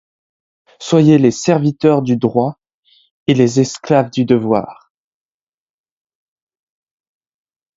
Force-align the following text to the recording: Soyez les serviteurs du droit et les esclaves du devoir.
Soyez 0.79 1.19
les 1.19 1.29
serviteurs 1.29 2.01
du 2.01 2.17
droit 2.17 2.55
et 3.27 3.35
les 3.35 3.59
esclaves 3.59 4.09
du 4.09 4.25
devoir. 4.25 4.91